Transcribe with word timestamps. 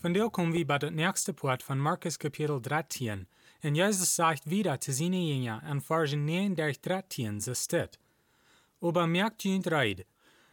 Von 0.00 0.14
der 0.14 0.30
kommen 0.30 0.54
wir 0.54 0.66
bei 0.66 0.78
der 0.78 0.90
nächsten 0.90 1.34
Part 1.34 1.62
von 1.62 1.78
Markus 1.78 2.18
Kapitel 2.18 2.58
13, 2.58 3.26
und 3.62 3.74
Jesus 3.74 4.16
sagt 4.16 4.48
wieder 4.48 4.80
zu 4.80 4.94
seinen 4.94 5.28
Jüngern 5.28 5.62
in 5.70 5.82
Vers 5.82 6.12
39, 6.12 6.80
13, 6.80 7.38
so 7.38 7.52
steht, 7.52 7.98
Aber 8.80 9.06
merkt 9.06 9.44
jünt 9.44 9.66
reid, 9.66 10.06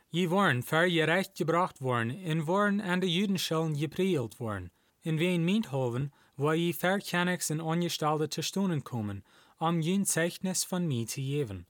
je 0.10 0.30
worden 0.30 0.64
ver 0.64 0.86
je 0.86 1.06
recht 1.06 1.38
gebracht 1.38 1.80
worden, 1.80 2.12
en 2.26 2.46
worden 2.46 2.82
an 2.82 3.00
de 3.00 3.08
Judenschellen 3.08 3.78
geprielt 3.78 4.38
worden, 4.38 4.70
in 5.02 5.18
wen 5.18 5.46
Miethoven, 5.46 6.12
wo 6.36 6.52
je 6.52 6.74
verkennigs 6.74 7.50
en 7.50 7.62
ongestalde 7.62 8.28
te 8.28 8.42
stonen 8.42 8.84
komen, 8.84 9.24
om 9.60 9.80
jün 9.80 10.06
Zeichnis 10.06 10.66
von 10.66 10.88
mir 10.88 11.08
zu 11.08 11.22
geben. 11.22 11.66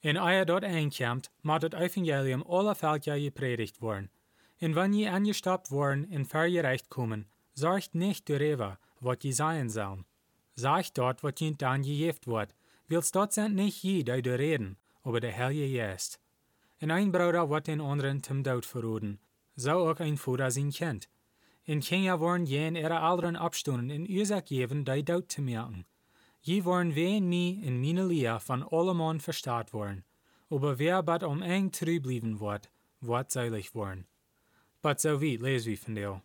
En 0.00 0.16
eer 0.16 0.46
dort 0.46 0.64
aankomt, 0.64 1.30
moet 1.42 1.62
het 1.62 1.74
evangelium 1.74 2.42
alle 2.42 2.74
Völker 2.74 3.18
gepredigt 3.20 3.78
worden. 3.78 4.10
En 4.58 4.72
wann 4.72 4.94
je 4.94 5.10
angestoppt 5.10 5.68
worden 5.68 6.10
en 6.10 6.26
vergerecht 6.26 6.88
kommen, 6.88 7.26
sorgt 7.52 7.94
nicht 7.94 8.28
darüber, 8.28 8.78
wat 9.00 9.22
je 9.22 9.32
sein 9.32 9.70
sollen. 9.70 10.04
Sagt 10.54 10.94
dort, 10.94 11.20
wat 11.20 11.38
je 11.38 11.56
dann 11.56 11.84
gejeft 11.84 12.26
wordt, 12.26 12.54
wilst 12.86 13.14
dort 13.14 13.32
sind 13.32 13.54
nicht 13.54 13.82
je 13.82 14.02
die 14.02 14.30
reden, 14.30 14.76
aber 15.02 15.20
der 15.20 15.32
Herr 15.32 15.50
je 15.50 15.70
jest. 15.70 16.18
En 16.78 16.90
ein 16.90 17.10
Bruder 17.10 17.48
wat 17.48 17.66
den 17.66 17.80
anderen 17.80 18.22
zum 18.22 18.42
Tod 18.42 18.66
verroden, 18.66 19.18
so 19.56 19.88
auch 19.88 20.00
ein 20.00 20.16
Vater 20.16 20.50
sein 20.50 20.70
Kind. 20.70 21.08
In 21.64 21.80
Kenia 21.80 22.18
worden 22.18 22.46
je 22.46 22.66
in 22.66 22.76
ihre 22.76 23.00
anderen 23.00 23.36
abstunden 23.36 23.90
in 23.90 24.06
Ursache 24.08 24.42
geben, 24.42 24.84
die 24.84 25.04
Tod 25.04 25.30
zu 25.30 25.42
merken. 25.42 25.84
Je 26.40 26.64
worden 26.64 26.94
wen 26.94 27.28
mi 27.28 27.60
in 27.62 27.80
meine 27.80 28.06
Lehre 28.06 28.40
von 28.40 28.62
allemann 28.62 29.20
verstaat 29.20 29.72
worden. 29.72 30.04
Aber 30.50 30.78
wer 30.78 31.02
bat 31.02 31.22
um 31.22 31.42
eng 31.42 31.70
trü 31.72 32.00
blieben 32.00 32.40
wird, 32.40 32.70
wird 33.00 33.30
seilig 33.30 33.74
worden. 33.74 34.06
But 34.82 35.00
so 35.00 35.20
wie 35.20 35.36
lesen 35.36 35.70
wir 35.70 35.78
von 35.78 35.94
der. 35.94 36.22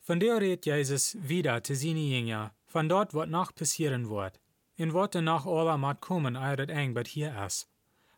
Von 0.00 0.20
der 0.20 0.40
redet 0.40 0.66
Jesus 0.66 1.16
wieder 1.20 1.62
zu 1.62 1.74
seinen 1.74 2.08
Jünger, 2.08 2.54
von 2.66 2.88
dort 2.88 3.14
wat 3.14 3.28
noch 3.28 3.54
passieren 3.54 4.08
wird. 4.08 4.40
In 4.76 4.92
wat 4.92 5.14
danach 5.14 5.46
alle 5.46 5.78
mat 5.78 6.00
kommen, 6.00 6.36
eiret 6.36 6.70
eng 6.70 6.94
bat 6.94 7.08
hier 7.08 7.34
ist. 7.46 7.68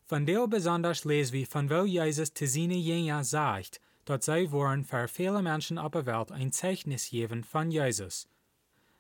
Von 0.05 0.27
der 0.27 0.47
besonders 0.49 1.05
lesen 1.05 1.35
wir, 1.35 1.47
von 1.47 1.69
wo 1.71 1.85
Jesus 1.85 2.33
zu 2.33 2.47
seinen 2.47 2.81
Jünger 2.81 3.25
sagt, 3.25 3.81
dat 4.09 4.25
zij 4.25 4.51
wollen 4.51 4.85
für 4.85 5.07
viele 5.07 5.43
Menschen 5.43 5.79
op 5.79 5.93
der 5.93 6.07
Welt 6.07 6.33
ein 6.33 6.51
Zeichnis 6.51 7.11
geben 7.11 7.45
von 7.45 7.71
Jesus. 7.71 8.27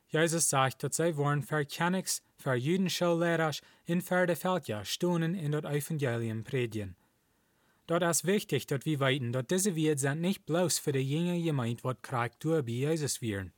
Jesus 0.08 0.48
sagt, 0.48 0.82
dat 0.82 0.94
zij 0.94 1.14
wollen 1.16 1.42
für 1.42 1.64
Kennigs, 1.64 2.22
für 2.36 2.54
jüdische 2.54 3.14
Lehrer 3.14 3.52
in 3.86 4.02
für 4.02 4.26
de 4.26 4.36
Völker 4.36 4.84
stonen 4.84 5.34
in 5.34 5.52
dat 5.52 5.64
Evangelium 5.64 6.44
predigen. 6.44 6.96
Dort 7.88 8.02
ist 8.02 8.26
wichtig, 8.26 8.66
dass 8.66 8.84
wir 8.84 9.00
weiten, 9.00 9.32
dass 9.32 9.46
diese 9.46 9.74
Werte 9.74 10.02
sind 10.02 10.20
nicht 10.20 10.44
bloß 10.44 10.78
für 10.78 10.92
die 10.92 11.00
junge 11.00 11.42
Gemeinde, 11.42 11.82
wat 11.84 12.02
kriegt 12.02 12.44
durch 12.44 12.62
bei 12.62 12.72
Jesus 12.72 13.22
werden. 13.22 13.54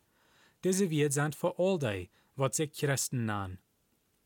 Diese 0.62 0.88
Werte 0.88 1.14
sind 1.14 1.34
für 1.34 1.58
all 1.58 1.80
die, 1.80 2.10
wat 2.36 2.54
sich 2.54 2.72
Christen 2.72 3.26
nennen. 3.26 3.58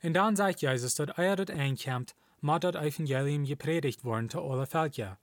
Und 0.03 0.13
dann 0.13 0.37
sagt 0.37 0.61
Jesus, 0.61 0.95
dass 0.97 1.09
er 1.17 1.37
dort 1.37 1.51
einkommt, 1.51 2.15
muss 2.43 2.61
das 2.61 2.75
Evangelium 2.75 3.47
gepredigt 3.47 4.05
worden 4.05 4.29
zu 4.29 4.43
alle 4.43 4.67
Völker. 4.67 5.19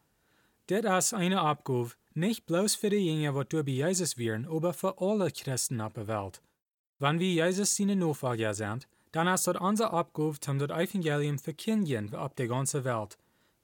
Dit 0.68 0.86
ist 0.86 1.14
eine 1.14 1.42
Abgabe, 1.42 1.92
nicht 2.16 2.48
bloß 2.48 2.74
für 2.74 2.90
die 2.90 3.06
Jünger, 3.06 3.36
wat 3.36 3.54
durch 3.54 3.66
bei 3.66 3.74
Jesus 3.74 4.18
werden, 4.18 4.48
aber 4.48 4.74
für 4.74 5.00
alle 5.00 5.30
Christen 5.30 5.80
auf 5.80 5.94
der 5.94 6.08
Welt. 6.08 6.42
Wenn 6.98 7.20
wir 7.20 7.46
Jesus 7.46 7.76
seine 7.76 7.96
Nachfolger 7.96 8.56
sind, 8.56 8.88
dann 9.12 9.28
ist 9.28 9.46
das 9.46 9.62
unsere 9.62 9.94
Abgabe, 9.94 10.40
um 10.48 10.58
das 10.58 10.72
Evangelium 10.72 11.38
verkündigen 11.38 12.16
auf 12.16 12.34
der 12.34 12.48
ganzen 12.48 12.84
Welt. 12.84 13.20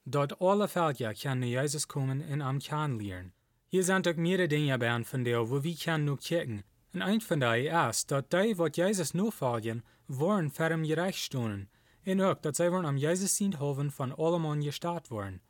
Dort 0.09 0.41
alle 0.41 0.69
Völker 0.69 1.13
können 1.13 1.43
Jesus 1.43 1.89
kommen 1.89 2.23
und 2.31 2.41
am 2.41 2.59
kennenlernen. 2.59 3.33
Hier 3.67 3.83
sind 3.83 4.07
auch 4.07 4.15
mehrere 4.15 4.47
Dinge 4.47 4.79
bei 4.79 5.03
von 5.03 5.25
der, 5.25 5.49
wo 5.49 5.61
wir 5.61 5.75
können 5.75 6.05
nur 6.05 6.17
kicken. 6.17 6.63
Und 6.93 7.01
ein 7.01 7.19
von 7.19 7.41
denen 7.41 7.89
ist, 7.89 8.09
dass 8.09 8.29
die, 8.29 8.57
wat 8.57 8.77
Jesus 8.77 9.13
nachfolgen, 9.13 9.83
wollen 10.07 10.49
für 10.49 10.71
ihm 10.71 10.83
gerecht 10.83 11.19
stehen. 11.19 11.67
Und 12.05 12.21
auch, 12.21 12.35
dass 12.35 12.55
sie 12.55 12.71
wollen 12.71 12.85
am 12.85 12.95
Jesus 12.95 13.35
sind 13.35 13.59
hoffen 13.59 13.91
von 13.91 14.13
allem 14.13 14.61
gestartet 14.61 15.11
worden. 15.11 15.41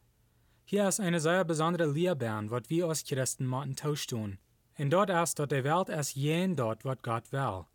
Hier 0.65 0.87
ist 0.87 1.01
eine 1.01 1.19
sehr 1.19 1.45
besondere 1.45 1.91
Lehrbahn, 1.91 2.49
was 2.49 2.67
wir 2.67 2.87
als 2.87 3.03
Christen 3.03 3.45
machen 3.45 3.75
tauschen. 3.75 4.39
Und 4.79 4.89
dort 4.89 5.11
ist, 5.11 5.37
dass 5.37 5.49
die 5.49 5.63
Welt 5.63 5.89
ist 5.89 6.15
jen 6.15 6.55
dort, 6.55 6.83
was 6.83 7.03
Gott 7.03 7.31
will. 7.31 7.65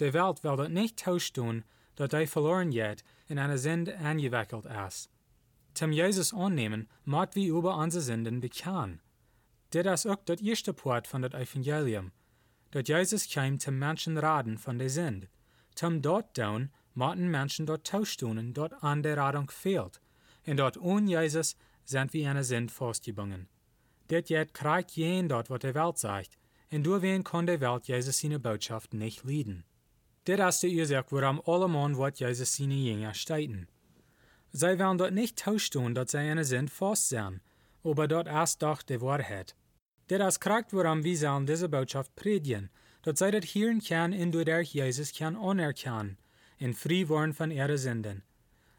Die 0.00 0.12
Welt 0.12 0.44
will 0.44 0.56
dort 0.56 0.70
nicht 0.70 0.98
tauschen, 0.98 1.64
dass 1.96 2.10
die 2.10 2.26
verloren 2.26 2.72
geht 2.72 3.02
in 3.26 3.38
eine 3.38 3.56
Sünde 3.56 3.96
angewickelt 3.96 4.66
ist. 4.86 5.08
Zum 5.74 5.90
Jesus 5.90 6.32
annehmen, 6.32 6.88
mag 7.04 7.34
wir 7.34 7.52
über 7.52 7.76
unsere 7.76 8.02
Sünden 8.02 8.40
bekennen. 8.40 9.00
Dit 9.72 9.86
ist 9.86 10.06
auch 10.06 10.22
das 10.24 10.40
erste 10.40 10.72
Part 10.72 11.08
von 11.08 11.22
das 11.22 11.34
Evangelium, 11.34 12.12
dass 12.70 12.86
Jesus 12.86 13.28
kam 13.28 13.58
zum 13.58 13.78
Menschen 13.78 14.16
raten 14.16 14.56
von 14.56 14.78
der 14.78 14.88
Sünde. 14.88 15.28
Zum 15.74 16.00
dort 16.00 16.34
tun, 16.34 16.70
machten 16.94 17.28
Menschen 17.28 17.66
dort 17.66 17.86
tauschen, 17.86 18.54
dort 18.54 18.84
an 18.84 19.02
der 19.02 19.16
Radung 19.16 19.50
fehlt. 19.50 20.00
Und 20.46 20.58
dort 20.58 20.76
ohne 20.76 21.10
Jesus 21.10 21.56
sind 21.84 22.12
wir 22.12 22.30
eine 22.30 22.44
Sünde 22.44 22.72
festgebunden. 22.72 23.48
Dit 24.10 24.28
jet 24.28 24.54
kriegt 24.54 24.92
jen 24.92 25.28
dort, 25.28 25.50
was 25.50 25.60
der 25.60 25.74
Welt 25.74 25.98
sagt, 25.98 26.38
und 26.70 26.84
durch 26.84 27.02
wen 27.02 27.24
kann 27.24 27.46
der 27.46 27.60
Welt 27.60 27.88
Jesus 27.88 28.18
seine 28.18 28.38
Botschaft 28.38 28.94
nicht. 28.94 29.24
Dit 29.24 30.38
ist 30.38 30.62
die 30.62 30.78
Ursache, 30.78 31.06
warum 31.10 31.42
alle 31.46 31.68
Mann 31.68 31.96
wird 31.96 32.20
Jesus 32.20 32.54
seine 32.54 32.74
Jünger 32.74 33.14
steiten. 33.14 33.66
Zij 34.56 34.76
werden 34.76 34.96
dort 34.96 35.14
nicht 35.14 35.36
tauschen, 35.36 35.92
dat 35.92 36.10
zij 36.10 36.30
eine 36.30 36.44
Sinn 36.44 36.68
fast 36.68 37.08
zijn, 37.08 37.40
aber 37.82 38.06
dort 38.06 38.28
ist 38.28 38.62
doch 38.62 38.82
die 38.82 39.00
Wahrheit. 39.00 39.54
Dit 40.06 40.20
is 40.20 40.38
kracht 40.38 40.72
warum 40.72 41.02
wir 41.02 41.16
sollen 41.16 41.46
diese 41.46 41.68
Botschaft 41.68 42.14
predigen, 42.14 42.70
dat 43.00 43.18
zij 43.18 43.30
dat 43.30 43.44
hören 43.44 43.80
kann 43.80 44.30
durch 44.30 44.44
der 44.44 44.62
Jesus 44.62 45.12
kann 45.12 45.36
anerkennen, 45.36 46.18
und 46.60 46.76
frei 46.76 47.08
worden 47.08 47.34
von 47.34 47.50
ihre 47.50 47.76
Sünden. 47.78 48.22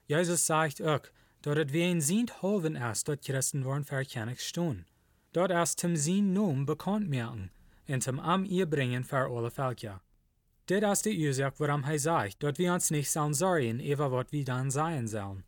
Jesus 0.07 0.45
sagt 0.45 0.81
auch, 0.81 1.11
het 1.43 1.73
wie 1.73 1.83
ein 1.83 2.01
Sint 2.01 2.41
hoven 2.41 2.77
ist, 2.77 3.07
dat 3.07 3.21
Christen 3.21 3.65
worden 3.65 3.83
verkennig 3.83 4.39
stehen. 4.39 4.85
Dort 5.33 5.51
ist 5.51 5.79
zum 5.79 5.97
Sinn 5.97 6.31
Nomen 6.31 6.65
bekannt 6.65 7.09
merken, 7.09 7.51
und 7.89 8.01
zum 8.01 8.21
Am 8.21 8.45
ihr 8.45 8.65
bringen 8.65 9.03
für 9.03 9.29
alle 9.29 9.51
Völker. 9.51 9.99
Dit 10.69 10.83
ist 10.83 11.03
die 11.03 11.27
Ursache, 11.27 11.59
warum 11.59 11.83
er 11.83 11.99
sagt, 11.99 12.41
dat 12.43 12.59
wir 12.59 12.73
uns 12.73 12.91
nicht 12.91 13.11
sollen 13.11 13.33
sorgen, 13.33 13.81
über 13.81 14.09
was 14.09 14.31
wir 14.31 14.45
dann 14.45 14.71
sein 14.71 15.09
sollen. 15.09 15.43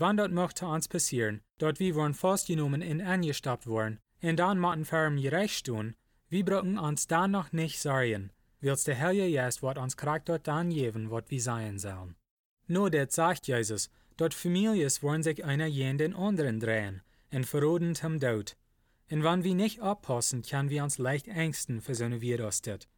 Wann 0.00 0.16
dort 0.16 0.30
möchte 0.30 0.64
uns 0.64 0.86
passieren, 0.86 1.40
dort 1.58 1.80
wir 1.80 1.96
wollen 1.96 2.14
festgenommen 2.14 2.82
und 2.88 3.00
angestoppt 3.00 3.66
worden, 3.66 3.98
und 4.22 4.36
dann 4.36 4.60
machten 4.60 5.16
ihn 5.16 5.22
gerecht 5.22 5.66
tun, 5.66 5.96
wir 6.28 6.44
brauchen 6.44 6.78
uns 6.78 7.08
dann 7.08 7.32
noch 7.32 7.50
nicht 7.50 7.80
sorgen, 7.80 8.30
wills 8.60 8.84
der 8.84 8.94
Herr 8.94 9.10
jetzt 9.10 9.60
wat 9.60 9.76
uns 9.76 9.96
kriegt 9.96 10.28
dort 10.28 10.46
dann 10.46 10.70
geben, 10.70 11.10
wat 11.10 11.32
wir 11.32 11.40
sein 11.40 11.80
sollen. 11.80 12.14
Nur 12.68 12.90
det 12.90 13.10
sagt 13.12 13.48
Jesus, 13.48 13.90
dort 14.16 14.34
Families 14.34 15.02
wollen 15.02 15.24
sich 15.24 15.44
einer 15.44 15.66
jen 15.66 15.98
den 15.98 16.14
anderen 16.14 16.60
drehen, 16.60 17.02
und 17.32 17.44
verroden 17.44 17.96
zum 17.96 18.20
Tod. 18.20 18.56
Und 19.10 19.24
wenn 19.24 19.42
wir 19.42 19.54
nicht 19.56 19.80
aufpassen, 19.80 20.42
können 20.42 20.70
wir 20.70 20.84
uns 20.84 20.98
leicht 20.98 21.26
ängsten 21.26 21.80
für 21.80 21.96
so 21.96 22.04
eine 22.04 22.20
Virustet. 22.20 22.88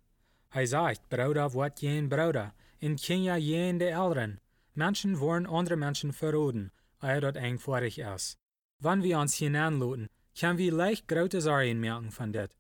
Er 0.51 0.67
sagt, 0.67 1.09
Bruder 1.09 1.55
wird 1.55 1.81
jen 1.81 2.11
Bruder, 2.11 2.53
und 2.83 3.01
Kinder 3.01 3.37
jen 3.37 3.79
der 3.79 3.97
Älteren. 3.97 4.39
Menschen 4.75 5.19
wollen 5.19 5.47
andere 5.47 5.77
Menschen 5.77 6.13
verroden, 6.13 6.73
er 7.01 7.21
dort 7.21 7.37
eng 7.37 7.59
vorig 7.59 7.99
ist. 7.99 8.39
Wann 8.79 9.03
wir 9.03 9.19
uns 9.19 9.35
hinanloten, 9.35 10.09
können 10.39 10.59
wir 10.59 10.73
leicht 10.73 11.09
große 11.09 11.41
Sorgen 11.41 11.81
merken 11.81 12.11
von 12.11 12.33
dit. 12.33 12.57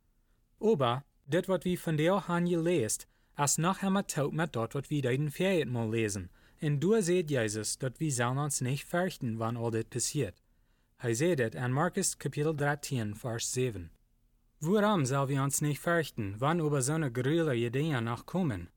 Aber, 0.61 1.05
dit 1.25 1.49
wat 1.49 1.65
wir 1.65 1.79
von 1.79 1.97
der 1.97 2.29
han 2.29 2.47
gelesen, 2.47 3.05
ist 3.39 3.59
noch 3.59 3.83
einmal 3.83 4.05
taut 4.05 4.33
mit 4.33 4.55
dort, 4.55 4.75
wat 4.75 4.91
wir 4.91 5.03
den 5.03 5.31
Ferien 5.31 5.73
mal 5.73 5.91
lesen. 5.91 6.31
Und 6.61 6.81
du 6.81 7.01
seht 7.01 7.31
Jesus, 7.31 7.79
dat 7.79 8.01
wir 8.01 8.13
sollen 8.13 8.39
uns 8.39 8.61
nicht 8.61 8.85
fürchten, 8.85 9.39
wann 9.39 9.57
all 9.57 9.71
dit 9.71 9.89
passiert. 9.89 10.43
Er 10.99 11.15
seht 11.15 11.41
it 11.41 11.57
an 11.57 11.73
Markus 11.73 12.19
Kapitel 12.19 12.55
13, 12.55 13.15
Vers 13.15 13.53
7. 13.53 13.91
Warum 14.61 15.07
soll 15.07 15.31
wir 15.31 15.43
uns 15.43 15.63
nicht 15.63 15.81
fürchten, 15.81 16.35
wann 16.39 16.61
über 16.61 16.83
so 16.83 16.93
eine 16.93 17.11
gruelige 17.11 17.71
Dinge 17.71 18.03
noch 18.03 18.27
kommen? 18.27 18.69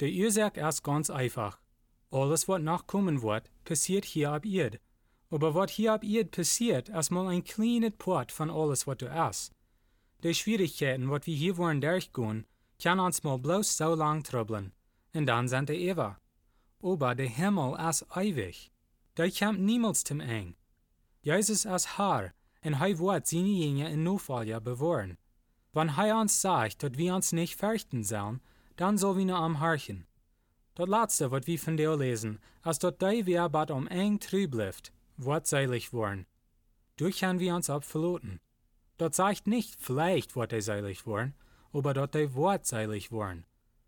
Die 0.00 0.24
Ursache 0.24 0.60
ist 0.60 0.82
ganz 0.82 1.10
einfach. 1.10 1.60
Alles, 2.10 2.48
was 2.48 2.62
noch 2.62 2.86
kommen 2.86 3.20
wird, 3.20 3.50
passiert 3.64 4.06
hier 4.06 4.32
ab 4.32 4.46
Erde. 4.46 4.80
Aber 5.30 5.54
was 5.54 5.70
hier 5.70 5.92
ab 5.92 6.04
ihr 6.04 6.24
passiert, 6.24 6.88
ist 6.88 7.10
mal 7.10 7.28
ein 7.28 7.44
kleines 7.44 7.92
Part 7.96 8.32
von 8.32 8.50
alles, 8.50 8.86
was 8.86 8.98
du 8.98 9.12
hast. 9.12 9.54
Die 10.22 10.34
Schwierigkeiten, 10.34 11.08
was 11.10 11.26
wir 11.26 11.34
hier 11.34 11.56
wollen 11.56 11.80
durchgehen, 11.80 12.46
kann 12.82 13.00
uns 13.00 13.22
mal 13.22 13.38
bloß 13.38 13.76
so 13.76 13.94
lang 13.94 14.22
trubbeln, 14.24 14.72
und 15.14 15.26
dann 15.26 15.48
sind 15.48 15.68
die 15.68 15.88
Eva. 15.88 16.18
Aber 16.82 17.14
der 17.14 17.28
Himmel 17.28 17.78
ist 17.88 18.06
ewig. 18.14 18.72
Der 19.16 19.30
kommt 19.30 19.60
niemals 19.60 20.02
zum 20.04 20.20
Eng. 20.20 20.56
Jesus 21.22 21.64
ist 21.64 21.98
Herr, 21.98 22.32
und 22.64 22.74
er 22.74 22.98
wird 22.98 23.26
seine 23.26 23.48
Jünger 23.48 23.90
in 23.90 24.02
Nachfolger 24.02 24.60
bewahren. 24.60 25.16
Wenn 25.72 25.88
er 25.90 26.20
uns 26.20 26.40
sagt, 26.40 26.82
dass 26.82 26.96
wir 26.96 27.14
uns 27.14 27.32
nicht 27.32 27.56
fürchten 27.56 28.02
sollen, 28.02 28.40
dann 28.76 28.98
soll 28.98 29.18
wir 29.18 29.26
nur 29.26 29.38
am 29.38 29.60
Harchen. 29.60 30.06
Das 30.74 30.88
letzte, 30.88 31.30
was 31.30 31.46
wir 31.46 31.58
von 31.58 31.76
dir 31.76 31.96
lesen, 31.96 32.40
ist, 32.64 32.82
dass 32.82 32.98
der 32.98 33.26
wir 33.26 33.48
bad 33.48 33.70
um 33.70 33.86
eng 33.86 34.18
trüb 34.18 34.52
bleibt, 34.52 34.92
wird 35.24 35.46
seilig 35.46 35.92
worden. 35.92 36.26
Durch 36.96 37.24
haben 37.24 37.40
wir 37.40 37.54
uns 37.54 37.70
abverloten. 37.70 38.40
Das 38.98 39.16
sagt 39.16 39.46
nicht, 39.46 39.76
vielleicht 39.78 40.36
wird 40.36 40.52
er 40.52 40.62
seilig 40.62 41.06
worden, 41.06 41.34
aber 41.72 41.94
dass 41.94 42.10
er 42.12 42.34
wird 42.34 42.66
seilig 42.66 43.10
worden. 43.10 43.46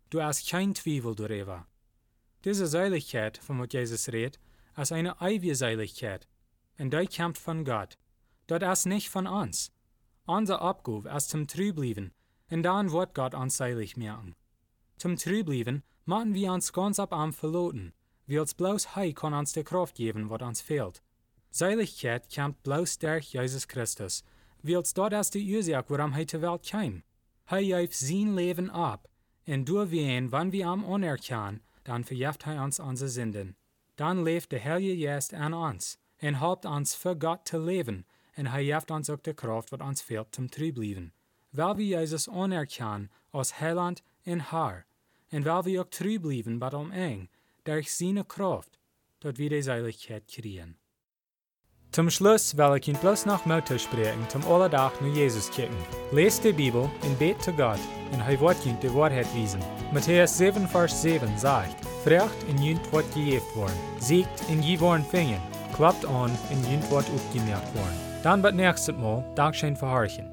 Du 0.09 0.21
hast 0.21 0.49
kein 0.49 0.75
Zweifel 0.75 1.15
darüber. 1.15 1.67
Diese 2.43 2.67
Seiligkeit, 2.67 3.37
von 3.37 3.59
was 3.59 3.69
Jesus 3.71 4.09
redet, 4.09 4.39
ist 4.75 4.91
eine 4.91 5.15
ewige 5.21 5.55
Seiligkeit, 5.55 6.27
und 6.77 6.93
die 6.93 7.07
kommt 7.07 7.37
von 7.37 7.63
Gott. 7.63 7.97
Das 8.47 8.79
ist 8.79 8.85
nicht 8.85 9.09
von 9.09 9.27
uns. 9.27 9.71
Unser 10.25 10.61
Abgabe 10.61 11.09
ist 11.09 11.29
zum 11.29 11.47
Trüblieben, 11.47 12.11
und 12.49 12.63
dann 12.63 12.91
wird 12.91 13.13
Gott 13.13 13.33
uns 13.33 13.57
seilig 13.57 13.97
machen. 13.97 14.35
Zum 14.97 15.17
Trüblieben 15.17 15.83
machen 16.05 16.33
wir 16.33 16.51
uns 16.51 16.73
ganz 16.73 16.99
ab 16.99 17.13
am 17.13 17.33
verloten, 17.33 17.93
wie 18.25 18.39
als 18.39 18.53
bloß 18.53 18.95
Hei 18.95 19.13
kann 19.13 19.33
uns 19.33 19.53
die 19.53 19.63
Kraft 19.63 19.95
geben, 19.95 20.29
was 20.29 20.41
uns 20.41 20.61
fehlt. 20.61 21.01
Seiligkeit 21.55 22.33
kommt 22.33 22.63
bloß 22.63 22.97
durch 22.97 23.31
Jesus 23.31 23.67
Christus, 23.67 24.23
wie 24.63 24.75
als 24.75 24.95
dort 24.95 25.13
ist 25.13 25.35
die 25.35 25.55
Ursache, 25.55 25.85
warum 25.87 26.13
er 26.13 26.27
zur 26.27 26.41
Welt 26.41 26.63
kam. 26.63 27.03
Hij 27.45 27.65
heeft 27.65 27.93
sein 27.93 28.35
Leben 28.35 28.71
ab, 28.71 29.07
und 29.45 29.69
durch 29.69 29.91
wen, 29.91 30.31
wann 30.31 30.51
wir 30.51 30.67
am 30.67 30.83
anerkennen, 30.83 31.61
dann 31.83 32.03
verjeft 32.03 32.47
er 32.47 32.63
uns 32.63 32.79
unsere 32.79 33.07
Sünden. 33.07 33.55
Dann 33.97 34.23
lebt 34.23 34.51
der 34.51 34.63
Heilige 34.63 35.05
Geist 35.05 35.35
an 35.35 35.53
uns, 35.53 35.99
und 36.23 36.41
helpt 36.41 36.65
uns 36.65 36.95
für 36.95 37.15
Gott 37.15 37.47
zu 37.47 37.63
leben, 37.63 38.05
und 38.35 38.47
er 38.47 38.59
jeft 38.59 38.89
uns 38.89 39.11
auch 39.11 39.19
die 39.19 39.35
Kraft, 39.35 39.71
was 39.71 39.81
uns 39.81 40.01
fehlt, 40.01 40.33
zum 40.33 40.49
Trüblieben. 40.49 41.13
Weil 41.51 41.77
wir 41.77 41.99
Jesus 41.99 42.27
anerkennen 42.27 43.11
als 43.31 43.59
Heiland 43.61 44.01
und 44.25 44.51
Herr, 44.51 44.85
und 45.31 45.45
weil 45.45 45.65
wir 45.65 45.81
auch 45.83 45.89
trüblieben 45.91 46.57
bei 46.57 46.71
dem 46.71 46.91
Eng, 46.91 47.29
durch 47.63 47.93
seine 47.93 48.23
Kraft, 48.23 48.79
dort 49.19 49.37
wir 49.37 49.51
die 49.51 49.61
Seiligkeit 49.61 50.27
kriegen. 50.27 50.79
Zum 51.93 52.09
Schluss 52.09 52.57
will 52.57 52.75
ich 52.77 52.87
Ihnen 52.87 52.97
bloß 52.97 53.27
noch 53.27 53.45
Mutter 53.45 53.77
sprechen, 53.77 54.27
zum 54.27 54.43
Allerdach 54.47 54.99
nur 54.99 55.13
Jesus 55.13 55.51
kicken. 55.51 55.77
Lest 56.11 56.43
die 56.43 56.51
Bibel 56.51 56.89
und 57.03 57.19
bet 57.19 57.39
zu 57.43 57.53
Gott, 57.53 57.77
und 58.11 58.19
er 58.19 58.39
wird 58.39 58.65
Ihnen 58.65 58.79
die 58.81 58.91
Wahrheit 58.95 59.27
wiesen. 59.35 59.59
Matthäus 59.91 60.35
7, 60.39 60.67
Vers 60.67 61.03
7 61.03 61.37
sagt, 61.37 61.75
Frecht 62.03 62.49
in 62.49 62.59
Jünt 62.59 62.91
wird 62.91 63.05
gejeft 63.13 63.55
worden, 63.55 63.77
siegt 63.99 64.49
in 64.49 64.63
je 64.63 64.79
worden 64.79 65.05
fingen, 65.05 65.39
klappt 65.75 66.03
an 66.07 66.31
in 66.49 66.63
Jünt 66.71 66.89
wird 66.89 67.05
aufgemerkt 67.13 67.75
worden. 67.75 67.99
Dann 68.23 68.41
wird 68.41 68.55
nächstes 68.55 68.95
Mal 68.97 69.23
Dankeschön 69.35 69.75
verharchen. 69.75 70.32